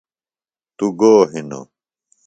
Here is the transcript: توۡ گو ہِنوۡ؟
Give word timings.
توۡ 0.77 0.91
گو 0.99 1.13
ہِنوۡ؟ 1.31 1.65